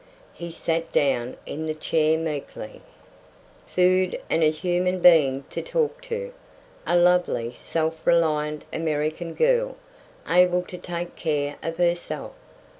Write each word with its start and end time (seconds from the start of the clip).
He 0.33 0.49
sat 0.49 0.91
down 0.91 1.37
in 1.45 1.67
the 1.67 1.75
chair 1.75 2.17
meekly. 2.17 2.81
Food 3.67 4.19
and 4.31 4.41
a 4.41 4.49
human 4.49 4.99
being 4.99 5.43
to 5.51 5.61
talk 5.61 6.01
to! 6.05 6.33
A 6.87 6.97
lovely, 6.97 7.53
self 7.55 8.01
reliant 8.07 8.65
American 8.73 9.35
girl, 9.35 9.75
able 10.27 10.63
to 10.63 10.77
take 10.79 11.15
care 11.15 11.57
of 11.61 11.77
herself. 11.77 12.31